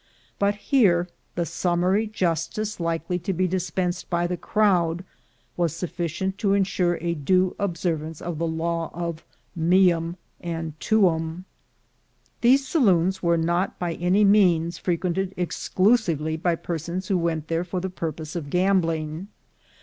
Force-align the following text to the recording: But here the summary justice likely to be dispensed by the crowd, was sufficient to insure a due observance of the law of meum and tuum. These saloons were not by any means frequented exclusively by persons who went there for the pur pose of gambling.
But 0.39 0.55
here 0.55 1.09
the 1.35 1.45
summary 1.45 2.07
justice 2.07 2.79
likely 2.79 3.19
to 3.19 3.33
be 3.33 3.47
dispensed 3.47 4.09
by 4.09 4.25
the 4.25 4.35
crowd, 4.35 5.03
was 5.55 5.75
sufficient 5.75 6.39
to 6.39 6.55
insure 6.55 6.95
a 6.99 7.13
due 7.13 7.55
observance 7.59 8.19
of 8.19 8.39
the 8.39 8.47
law 8.47 8.89
of 8.95 9.23
meum 9.55 10.17
and 10.39 10.73
tuum. 10.79 11.45
These 12.41 12.67
saloons 12.67 13.21
were 13.21 13.37
not 13.37 13.77
by 13.77 13.93
any 13.93 14.23
means 14.23 14.79
frequented 14.79 15.35
exclusively 15.37 16.35
by 16.35 16.55
persons 16.55 17.07
who 17.09 17.17
went 17.19 17.47
there 17.47 17.63
for 17.63 17.79
the 17.79 17.91
pur 17.91 18.11
pose 18.11 18.35
of 18.35 18.49
gambling. 18.49 19.27